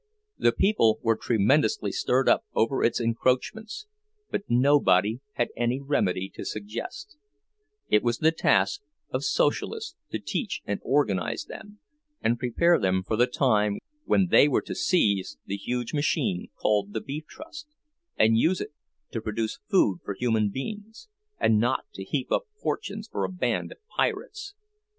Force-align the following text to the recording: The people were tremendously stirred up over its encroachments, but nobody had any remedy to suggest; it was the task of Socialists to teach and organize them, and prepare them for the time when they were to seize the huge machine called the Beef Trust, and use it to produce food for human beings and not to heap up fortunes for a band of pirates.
The 0.39 0.51
people 0.51 0.97
were 1.03 1.15
tremendously 1.15 1.91
stirred 1.91 2.27
up 2.27 2.43
over 2.55 2.83
its 2.83 2.99
encroachments, 2.99 3.85
but 4.31 4.41
nobody 4.49 5.19
had 5.33 5.49
any 5.55 5.79
remedy 5.79 6.27
to 6.33 6.43
suggest; 6.43 7.17
it 7.87 8.01
was 8.01 8.17
the 8.17 8.31
task 8.31 8.81
of 9.11 9.23
Socialists 9.23 9.95
to 10.09 10.17
teach 10.17 10.63
and 10.65 10.79
organize 10.81 11.45
them, 11.45 11.77
and 12.19 12.39
prepare 12.39 12.79
them 12.79 13.03
for 13.03 13.15
the 13.15 13.27
time 13.27 13.77
when 14.05 14.29
they 14.31 14.47
were 14.47 14.63
to 14.63 14.73
seize 14.73 15.37
the 15.45 15.55
huge 15.57 15.93
machine 15.93 16.49
called 16.55 16.93
the 16.93 17.01
Beef 17.01 17.27
Trust, 17.27 17.67
and 18.17 18.39
use 18.39 18.59
it 18.59 18.73
to 19.11 19.21
produce 19.21 19.59
food 19.69 19.99
for 20.03 20.15
human 20.15 20.49
beings 20.49 21.09
and 21.39 21.59
not 21.59 21.85
to 21.93 22.03
heap 22.03 22.31
up 22.31 22.47
fortunes 22.59 23.07
for 23.07 23.23
a 23.23 23.29
band 23.31 23.71
of 23.71 23.77
pirates. 23.95 24.55